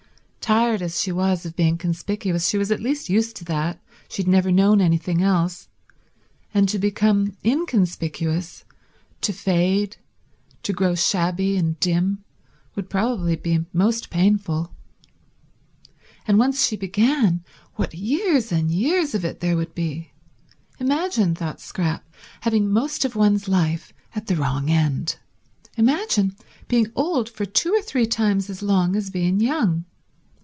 [0.41, 4.21] Tired as she was of being conspicuous she was at least used to that, she
[4.21, 5.69] had never known anything else;
[6.53, 8.65] and to become inconspicuous,
[9.21, 9.95] to fade,
[10.63, 12.25] to grow shabby and dim,
[12.75, 14.73] would probably be most painful.
[16.27, 17.45] And once she began,
[17.75, 20.11] what years and years of it there would be!
[20.81, 22.03] Imagine, thought Scrap,
[22.41, 25.15] having most of one's life at the wrong end.
[25.77, 26.35] Imagine
[26.67, 29.85] being old for two or three times as long as being young.